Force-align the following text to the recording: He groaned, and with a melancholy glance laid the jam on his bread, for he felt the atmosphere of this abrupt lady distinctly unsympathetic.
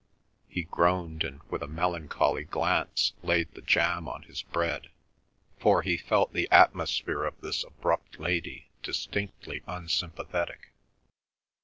He 0.47 0.63
groaned, 0.63 1.23
and 1.23 1.43
with 1.51 1.61
a 1.61 1.67
melancholy 1.67 2.43
glance 2.45 3.13
laid 3.21 3.53
the 3.53 3.61
jam 3.61 4.07
on 4.07 4.23
his 4.23 4.41
bread, 4.41 4.89
for 5.59 5.83
he 5.83 5.95
felt 5.95 6.33
the 6.33 6.49
atmosphere 6.49 7.23
of 7.23 7.39
this 7.41 7.63
abrupt 7.63 8.19
lady 8.19 8.71
distinctly 8.81 9.61
unsympathetic. 9.67 10.69